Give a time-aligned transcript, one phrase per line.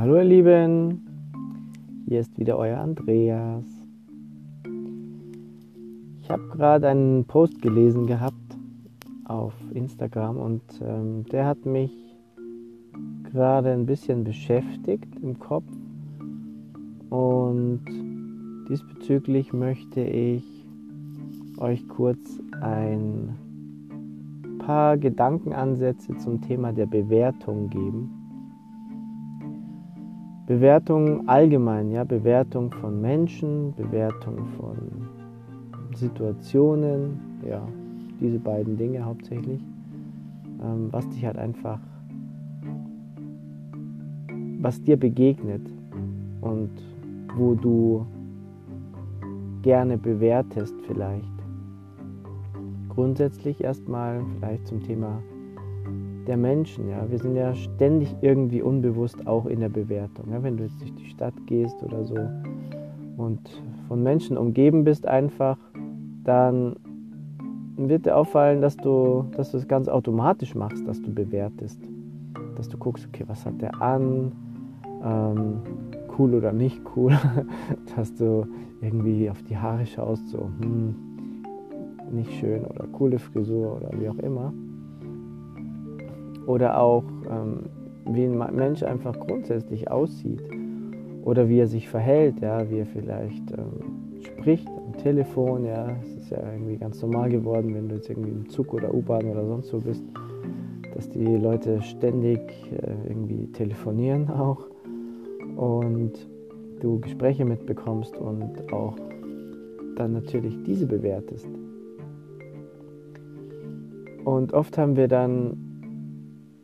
[0.00, 1.02] Hallo ihr Lieben,
[2.08, 3.66] hier ist wieder euer Andreas.
[6.22, 8.56] Ich habe gerade einen Post gelesen gehabt
[9.26, 11.92] auf Instagram und ähm, der hat mich
[13.30, 15.70] gerade ein bisschen beschäftigt im Kopf
[17.10, 17.84] und
[18.70, 20.66] diesbezüglich möchte ich
[21.58, 23.36] euch kurz ein
[24.60, 28.19] paar Gedankenansätze zum Thema der Bewertung geben.
[30.50, 34.76] Bewertung allgemein, ja, Bewertung von Menschen, Bewertung von
[35.94, 37.62] Situationen, ja,
[38.20, 39.60] diese beiden Dinge hauptsächlich,
[40.60, 41.78] ähm, was dich halt einfach,
[44.58, 45.62] was dir begegnet
[46.40, 46.72] und
[47.36, 48.04] wo du
[49.62, 51.44] gerne bewertest vielleicht.
[52.88, 55.22] Grundsätzlich erstmal vielleicht zum Thema
[56.26, 56.88] der Menschen.
[56.88, 57.08] Ja.
[57.08, 60.30] Wir sind ja ständig irgendwie unbewusst auch in der Bewertung.
[60.30, 60.42] Ja.
[60.42, 62.16] Wenn du jetzt durch die Stadt gehst oder so
[63.16, 63.40] und
[63.88, 65.58] von Menschen umgeben bist einfach,
[66.24, 66.76] dann
[67.76, 71.80] wird dir auffallen, dass du, dass du es ganz automatisch machst, dass du bewertest.
[72.56, 74.32] Dass du guckst, okay, was hat der an?
[75.02, 75.62] Ähm,
[76.18, 77.16] cool oder nicht cool?
[77.96, 78.46] dass du
[78.80, 80.94] irgendwie auf die Haare schaust, so, hm,
[82.10, 84.52] nicht schön oder coole Frisur oder wie auch immer.
[86.46, 87.64] Oder auch, ähm,
[88.06, 90.42] wie ein Mensch einfach grundsätzlich aussieht.
[91.22, 96.16] Oder wie er sich verhält, ja, wie er vielleicht ähm, spricht am Telefon, ja, es
[96.16, 99.46] ist ja irgendwie ganz normal geworden, wenn du jetzt irgendwie im Zug oder U-Bahn oder
[99.46, 100.04] sonst wo bist,
[100.94, 102.40] dass die Leute ständig
[102.72, 104.66] äh, irgendwie telefonieren auch.
[105.56, 106.12] Und
[106.80, 108.96] du Gespräche mitbekommst und auch
[109.96, 111.48] dann natürlich diese bewertest.
[114.24, 115.69] Und oft haben wir dann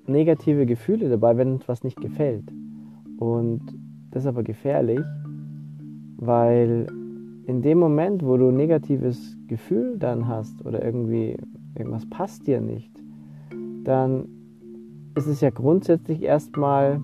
[0.09, 2.45] negative Gefühle dabei, wenn uns was nicht gefällt.
[3.19, 3.63] Und
[4.11, 5.01] das ist aber gefährlich,
[6.19, 6.87] weil
[7.47, 11.37] in dem Moment, wo du ein negatives Gefühl dann hast oder irgendwie
[11.75, 12.91] irgendwas passt dir nicht,
[13.85, 14.29] dann
[15.15, 17.01] ist es ja grundsätzlich erstmal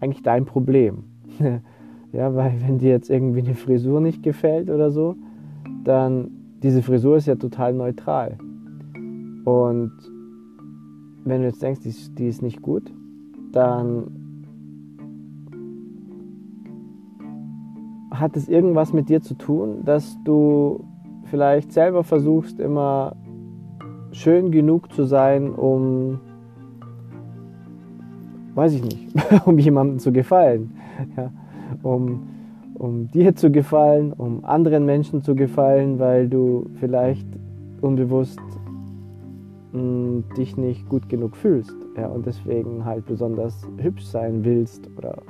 [0.00, 1.04] eigentlich dein Problem.
[2.12, 5.16] ja, weil wenn dir jetzt irgendwie eine Frisur nicht gefällt oder so,
[5.84, 6.30] dann
[6.62, 8.38] diese Frisur ist ja total neutral.
[9.44, 9.92] Und
[11.24, 12.92] wenn du jetzt denkst, die, die ist nicht gut,
[13.52, 14.28] dann
[18.10, 20.84] hat es irgendwas mit dir zu tun, dass du
[21.24, 23.16] vielleicht selber versuchst, immer
[24.12, 26.20] schön genug zu sein, um,
[28.54, 29.08] weiß ich nicht,
[29.46, 30.72] um jemandem zu gefallen,
[31.16, 31.30] ja,
[31.82, 32.28] um,
[32.74, 37.26] um dir zu gefallen, um anderen Menschen zu gefallen, weil du vielleicht
[37.80, 38.40] unbewusst
[39.72, 45.22] mh, dich nicht gut genug fühlst ja, und deswegen halt besonders hübsch sein willst oder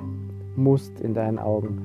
[0.55, 1.81] musst in deinen Augen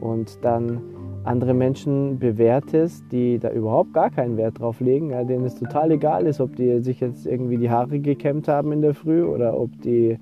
[0.00, 0.80] und dann
[1.24, 5.90] andere Menschen bewertest, die da überhaupt gar keinen Wert drauf legen, ja, denen es total
[5.90, 9.58] egal ist, ob die sich jetzt irgendwie die Haare gekämmt haben in der Früh oder
[9.58, 10.18] ob die,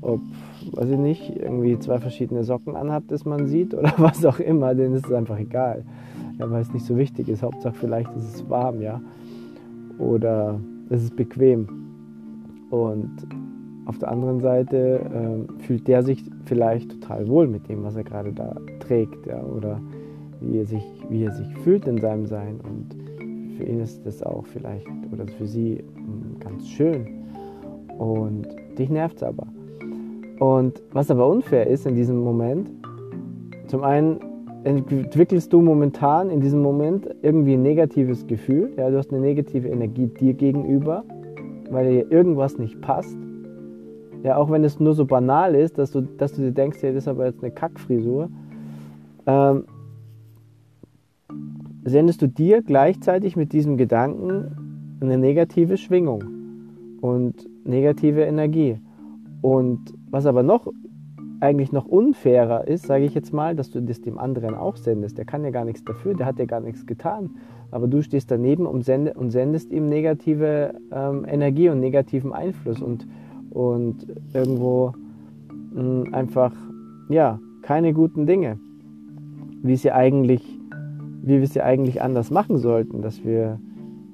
[0.00, 0.20] ob,
[0.72, 4.74] weiß ich nicht, irgendwie zwei verschiedene Socken anhabt, das man sieht oder was auch immer,
[4.74, 5.84] denen ist es einfach egal,
[6.38, 7.42] ja, weil es nicht so wichtig ist.
[7.42, 9.00] Hauptsache vielleicht ist es warm, ja,
[9.98, 10.60] oder
[10.90, 11.68] es ist bequem.
[12.70, 13.26] Und
[13.86, 18.04] auf der anderen Seite äh, fühlt der sich vielleicht total wohl mit dem, was er
[18.04, 19.80] gerade da trägt ja, oder
[20.40, 22.60] wie er, sich, wie er sich fühlt in seinem Sein.
[22.62, 27.06] Und für ihn ist das auch vielleicht oder für sie mh, ganz schön.
[27.98, 28.46] Und
[28.78, 29.46] dich nervt es aber.
[30.38, 32.70] Und was aber unfair ist in diesem Moment,
[33.66, 34.20] zum einen
[34.64, 38.72] entwickelst du momentan in diesem Moment irgendwie ein negatives Gefühl.
[38.76, 41.04] Ja, du hast eine negative Energie dir gegenüber,
[41.70, 43.16] weil dir irgendwas nicht passt.
[44.24, 46.90] Ja, auch wenn es nur so banal ist, dass du, dass du dir denkst, ja,
[46.90, 48.28] das ist aber jetzt eine Kackfrisur,
[49.26, 49.64] ähm,
[51.84, 56.24] sendest du dir gleichzeitig mit diesem Gedanken eine negative Schwingung
[57.00, 58.78] und negative Energie.
[59.40, 60.66] Und was aber noch
[61.40, 65.18] eigentlich noch unfairer ist, sage ich jetzt mal, dass du das dem anderen auch sendest.
[65.18, 67.30] Der kann ja gar nichts dafür, der hat ja gar nichts getan.
[67.70, 72.80] Aber du stehst daneben und, sende, und sendest ihm negative ähm, Energie und negativen Einfluss
[72.80, 73.06] und,
[73.50, 74.94] und irgendwo
[75.74, 76.52] mh, hm, einfach,
[77.08, 78.58] ja, keine guten Dinge.
[79.62, 80.42] Wie es eigentlich,
[81.22, 83.60] wie wir es ja eigentlich anders machen sollten, dass wir,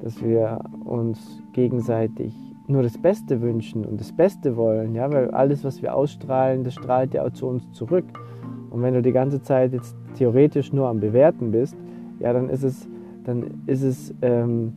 [0.00, 2.34] dass wir uns gegenseitig
[2.66, 6.74] nur das Beste wünschen und das Beste wollen, ja, weil alles, was wir ausstrahlen, das
[6.74, 8.04] strahlt ja auch zu uns zurück.
[8.70, 11.76] Und wenn du die ganze Zeit jetzt theoretisch nur am Bewerten bist,
[12.20, 12.88] ja, dann ist es,
[13.24, 14.72] dann ist es ähm,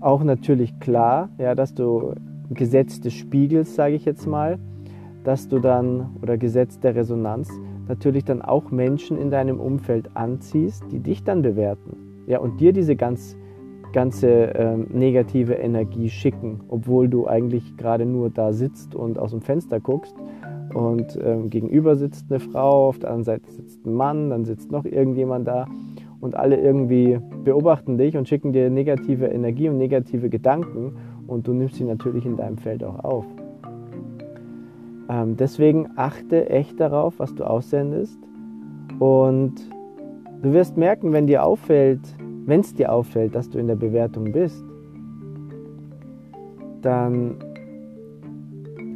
[0.00, 2.14] auch natürlich klar, ja, dass du
[2.50, 4.58] Gesetz des Spiegels, sage ich jetzt mal,
[5.24, 7.50] dass du dann, oder Gesetz der Resonanz,
[7.88, 11.96] natürlich dann auch Menschen in deinem Umfeld anziehst, die dich dann bewerten.
[12.26, 13.36] Ja, und dir diese ganz,
[13.92, 19.40] ganze ähm, negative Energie schicken, obwohl du eigentlich gerade nur da sitzt und aus dem
[19.40, 20.14] Fenster guckst
[20.74, 24.70] und ähm, gegenüber sitzt eine Frau, auf der anderen Seite sitzt ein Mann, dann sitzt
[24.70, 25.66] noch irgendjemand da
[26.20, 30.96] und alle irgendwie beobachten dich und schicken dir negative Energie und negative Gedanken
[31.26, 33.24] und du nimmst sie natürlich in deinem Feld auch auf.
[35.08, 38.18] Ähm, deswegen achte echt darauf, was du aussendest
[38.98, 39.54] und
[40.42, 42.00] du wirst merken, wenn dir auffällt,
[42.46, 44.64] wenn es dir auffällt, dass du in der Bewertung bist,
[46.80, 47.36] dann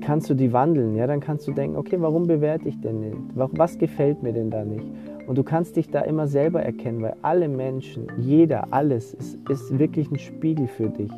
[0.00, 0.94] kannst du die wandeln.
[0.94, 3.16] Ja, dann kannst du denken, okay, warum bewerte ich denn nicht?
[3.34, 4.86] Was gefällt mir denn da nicht?
[5.26, 9.78] Und du kannst dich da immer selber erkennen, weil alle Menschen, jeder, alles ist, ist
[9.78, 11.12] wirklich ein Spiegel für dich.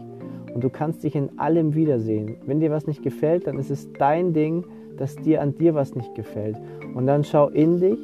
[0.55, 2.37] Und du kannst dich in allem wiedersehen.
[2.46, 4.64] Wenn dir was nicht gefällt, dann ist es dein Ding,
[4.99, 6.56] dass dir an dir was nicht gefällt.
[6.94, 7.99] Und dann schau in dich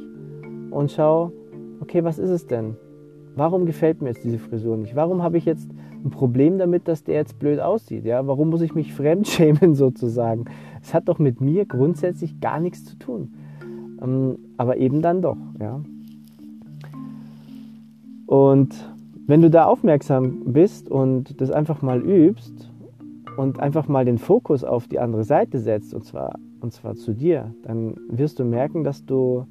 [0.71, 1.33] und schau,
[1.81, 2.77] okay, was ist es denn?
[3.39, 4.97] Warum gefällt mir jetzt diese Frisur nicht?
[4.97, 5.71] Warum habe ich jetzt
[6.05, 8.05] ein Problem damit, dass der jetzt blöd aussieht?
[8.05, 8.27] Ja?
[8.27, 10.47] Warum muss ich mich fremdschämen sozusagen?
[10.83, 13.33] Es hat doch mit mir grundsätzlich gar nichts zu tun.
[14.03, 15.37] Ähm, aber eben dann doch.
[15.61, 15.81] Ja?
[18.27, 18.75] Und
[19.29, 22.73] wenn du da aufmerksam bist und das einfach mal übst
[23.37, 27.15] und einfach mal den Fokus auf die andere Seite setzt, und zwar, und zwar zu
[27.15, 29.47] dir, dann wirst du merken, dass du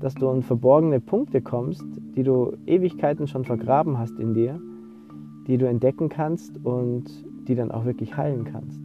[0.00, 1.84] dass du an verborgene Punkte kommst,
[2.16, 4.60] die du Ewigkeiten schon vergraben hast in dir,
[5.46, 7.04] die du entdecken kannst und
[7.48, 8.80] die dann auch wirklich heilen kannst.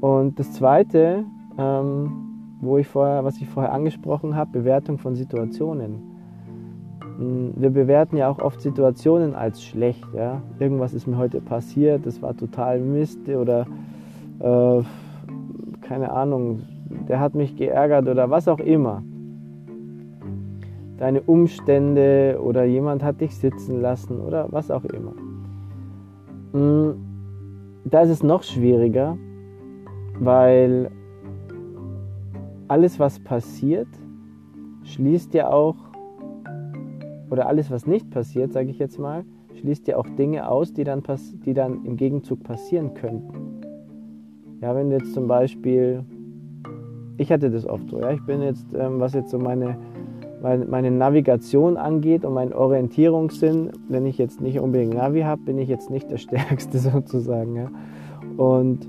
[0.00, 1.24] Und das Zweite,
[1.56, 2.10] ähm,
[2.60, 6.02] wo ich vorher, was ich vorher angesprochen habe, Bewertung von Situationen.
[7.18, 10.06] Hm, wir bewerten ja auch oft Situationen als schlecht.
[10.14, 10.42] Ja?
[10.58, 13.66] Irgendwas ist mir heute passiert, das war total Mist oder
[14.40, 14.82] äh,
[15.82, 16.62] keine Ahnung,
[17.06, 19.02] der hat mich geärgert oder was auch immer.
[20.98, 25.12] Deine Umstände oder jemand hat dich sitzen lassen oder was auch immer.
[26.52, 26.94] Mm,
[27.84, 29.16] da ist es noch schwieriger,
[30.18, 30.90] weil
[32.66, 33.88] alles, was passiert,
[34.82, 35.76] schließt ja auch,
[37.30, 39.24] oder alles, was nicht passiert, sage ich jetzt mal,
[39.54, 41.02] schließt ja auch Dinge aus, die dann,
[41.44, 43.60] die dann im Gegenzug passieren könnten.
[44.60, 46.04] Ja, wenn du jetzt zum Beispiel
[47.18, 48.00] ich hatte das oft so.
[48.00, 48.12] Ja.
[48.12, 49.76] Ich bin jetzt, ähm, was jetzt so meine,
[50.40, 55.58] meine, meine, Navigation angeht und mein Orientierungssinn, wenn ich jetzt nicht unbedingt Navi habe, bin
[55.58, 57.56] ich jetzt nicht der Stärkste sozusagen.
[57.56, 57.70] Ja.
[58.36, 58.88] Und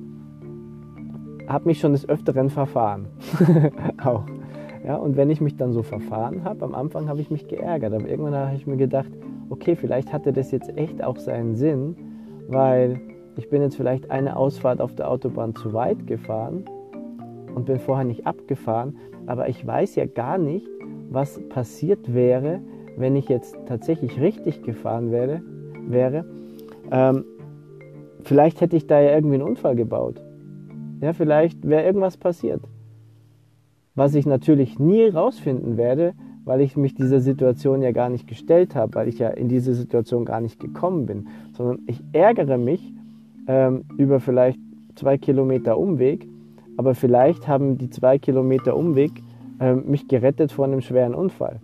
[1.47, 3.07] habe mich schon des Öfteren verfahren.
[4.03, 4.23] Auch.
[4.85, 7.93] Ja, und wenn ich mich dann so verfahren habe, am Anfang habe ich mich geärgert,
[7.93, 9.09] aber irgendwann habe ich mir gedacht,
[9.49, 11.95] okay, vielleicht hatte das jetzt echt auch seinen Sinn,
[12.47, 13.01] weil
[13.35, 16.63] ich bin jetzt vielleicht eine Ausfahrt auf der Autobahn zu weit gefahren
[17.55, 20.67] und bin vorher nicht abgefahren, aber ich weiß ja gar nicht,
[21.09, 22.61] was passiert wäre,
[22.97, 25.41] wenn ich jetzt tatsächlich richtig gefahren wäre.
[25.87, 26.25] wäre.
[26.91, 27.25] Ähm,
[28.23, 30.21] vielleicht hätte ich da ja irgendwie einen Unfall gebaut.
[31.01, 32.61] Ja, vielleicht wäre irgendwas passiert.
[33.95, 36.13] Was ich natürlich nie rausfinden werde,
[36.45, 39.73] weil ich mich dieser Situation ja gar nicht gestellt habe, weil ich ja in diese
[39.73, 42.93] Situation gar nicht gekommen bin, sondern ich ärgere mich
[43.47, 44.59] ähm, über vielleicht
[44.95, 46.27] zwei Kilometer Umweg
[46.79, 49.11] aber vielleicht haben die zwei Kilometer Umweg
[49.59, 51.59] äh, mich gerettet vor einem schweren Unfall.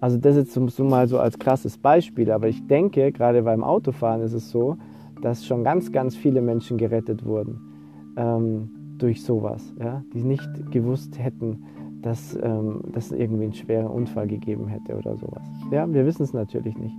[0.00, 3.64] Also das ist jetzt so mal so als krasses Beispiel, aber ich denke, gerade beim
[3.64, 4.76] Autofahren ist es so,
[5.22, 11.18] dass schon ganz, ganz viele Menschen gerettet wurden ähm, durch sowas, ja, die nicht gewusst
[11.18, 11.64] hätten,
[12.00, 15.48] dass ähm, es irgendwie einen schweren Unfall gegeben hätte oder sowas.
[15.72, 16.94] Ja, wir wissen es natürlich nicht.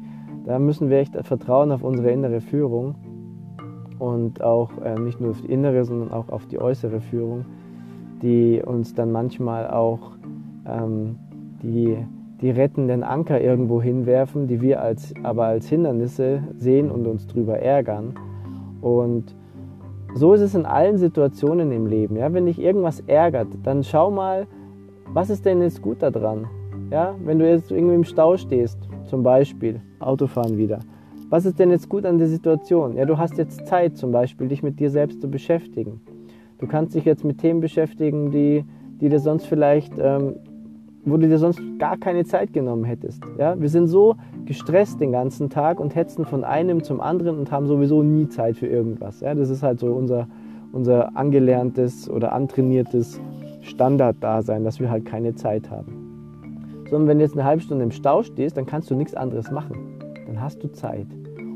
[0.46, 2.96] Da müssen wir echt vertrauen auf unsere innere Führung
[4.00, 7.46] und auch äh, nicht nur auf die innere, sondern auch auf die äußere Führung,
[8.22, 10.12] die uns dann manchmal auch
[10.68, 11.18] ähm,
[11.62, 11.98] die,
[12.42, 17.60] die rettenden Anker irgendwo hinwerfen, die wir als, aber als Hindernisse sehen und uns drüber
[17.60, 18.14] ärgern.
[18.82, 19.36] Und
[20.14, 22.16] so ist es in allen Situationen im Leben.
[22.16, 22.34] Ja?
[22.34, 24.48] Wenn dich irgendwas ärgert, dann schau mal,
[25.14, 26.48] was ist denn jetzt gut daran?
[26.92, 27.16] Ja?
[27.24, 30.80] Wenn du jetzt irgendwie im Stau stehst, zum Beispiel, Autofahren wieder,
[31.30, 32.96] was ist denn jetzt gut an der Situation?
[32.96, 36.02] Ja, du hast jetzt Zeit zum Beispiel, dich mit dir selbst zu beschäftigen.
[36.60, 38.64] Du kannst dich jetzt mit Themen beschäftigen, die,
[39.02, 40.36] die dir sonst vielleicht, ähm,
[41.04, 43.24] wo du dir sonst gar keine Zeit genommen hättest.
[43.38, 43.60] Ja?
[43.60, 44.16] Wir sind so
[44.46, 48.58] gestresst den ganzen Tag und hetzen von einem zum anderen und haben sowieso nie Zeit
[48.58, 49.22] für irgendwas.
[49.22, 49.34] Ja?
[49.34, 50.28] Das ist halt so unser,
[50.72, 53.20] unser angelerntes oder antrainiertes
[53.62, 56.86] Standarddasein, dass wir halt keine Zeit haben.
[56.90, 59.50] Sondern wenn du jetzt eine halbe Stunde im Stau stehst, dann kannst du nichts anderes
[59.50, 59.95] machen
[60.46, 61.08] hast du Zeit.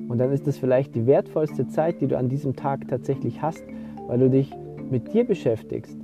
[0.10, 3.64] Und dann ist das vielleicht die wertvollste Zeit, die du an diesem Tag tatsächlich hast,
[4.08, 4.52] weil du dich
[4.90, 5.96] mit dir beschäftigst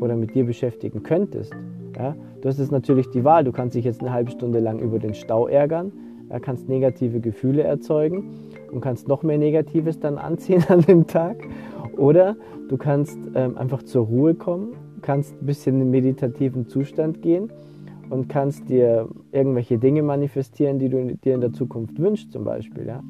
[0.00, 1.52] oder mit dir beschäftigen könntest,
[1.94, 4.78] ja, du hast jetzt natürlich die Wahl, du kannst dich jetzt eine halbe Stunde lang
[4.78, 5.92] über den Stau ärgern,
[6.30, 8.30] ja, kannst negative Gefühle erzeugen
[8.72, 11.46] und kannst noch mehr Negatives dann anziehen an dem Tag.
[11.98, 12.36] Oder
[12.70, 17.50] du kannst ähm, einfach zur Ruhe kommen, kannst ein bisschen in den meditativen Zustand gehen
[18.12, 22.86] und kannst dir irgendwelche Dinge manifestieren, die du dir in der Zukunft wünschst zum Beispiel.
[22.86, 23.02] Ja?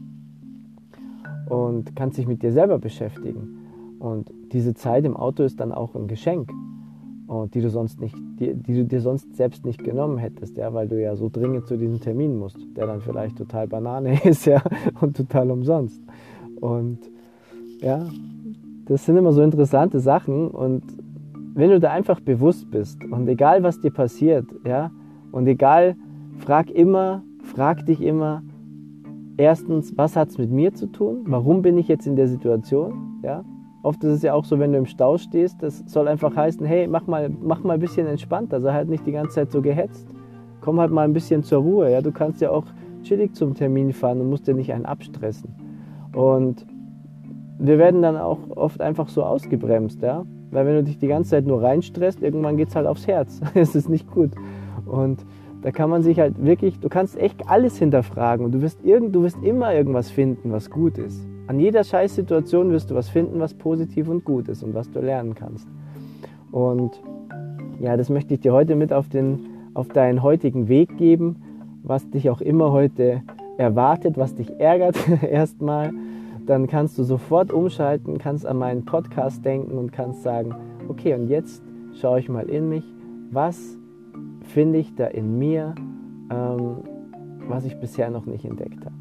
[1.48, 3.96] Und kannst dich mit dir selber beschäftigen.
[3.98, 6.52] Und diese Zeit im Auto ist dann auch ein Geschenk,
[7.26, 10.72] und die du sonst nicht, die, die du dir sonst selbst nicht genommen hättest, ja,
[10.72, 14.44] weil du ja so dringend zu diesem Termin musst, der dann vielleicht total Banane ist,
[14.44, 14.62] ja,
[15.00, 16.00] und total umsonst.
[16.60, 16.98] Und
[17.80, 18.06] ja,
[18.86, 20.84] das sind immer so interessante Sachen und
[21.54, 24.90] wenn du da einfach bewusst bist und egal was dir passiert, ja,
[25.30, 25.96] und egal,
[26.38, 28.42] frag immer, frag dich immer,
[29.36, 31.24] erstens, was hat es mit mir zu tun?
[31.26, 33.20] Warum bin ich jetzt in der Situation?
[33.22, 33.44] Ja,
[33.82, 36.64] Oft ist es ja auch so, wenn du im Stau stehst, das soll einfach heißen,
[36.64, 39.60] hey, mach mal, mach mal ein bisschen entspannter, sei halt nicht die ganze Zeit so
[39.60, 40.06] gehetzt.
[40.60, 41.90] Komm halt mal ein bisschen zur Ruhe.
[41.90, 42.00] Ja?
[42.00, 42.64] Du kannst ja auch
[43.02, 45.50] chillig zum Termin fahren und musst dir nicht einen abstressen.
[46.14, 46.64] Und
[47.58, 50.24] wir werden dann auch oft einfach so ausgebremst, ja.
[50.52, 53.40] Weil wenn du dich die ganze Zeit nur reinstresst, irgendwann geht es halt aufs Herz.
[53.54, 54.30] Es ist nicht gut.
[54.86, 55.24] Und
[55.62, 59.14] da kann man sich halt wirklich, du kannst echt alles hinterfragen und du wirst, irgend,
[59.14, 61.24] du wirst immer irgendwas finden, was gut ist.
[61.46, 65.00] An jeder Scheißsituation wirst du was finden, was positiv und gut ist und was du
[65.00, 65.66] lernen kannst.
[66.50, 67.00] Und
[67.80, 71.36] ja, das möchte ich dir heute mit auf, den, auf deinen heutigen Weg geben,
[71.82, 73.22] was dich auch immer heute
[73.56, 75.92] erwartet, was dich ärgert erstmal.
[76.46, 80.54] Dann kannst du sofort umschalten, kannst an meinen Podcast denken und kannst sagen,
[80.88, 81.62] okay, und jetzt
[82.00, 82.84] schaue ich mal in mich,
[83.30, 83.76] was
[84.42, 85.74] finde ich da in mir,
[86.30, 86.78] ähm,
[87.48, 88.94] was ich bisher noch nicht entdeckt habe.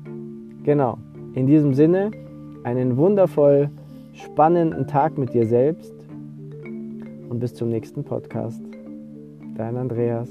[0.63, 0.97] Genau,
[1.33, 2.11] in diesem Sinne,
[2.63, 3.69] einen wundervoll
[4.13, 5.93] spannenden Tag mit dir selbst
[7.29, 8.61] und bis zum nächsten Podcast.
[9.55, 10.29] Dein Andreas.